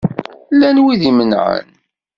[0.57, 1.65] Llan wid imenεen?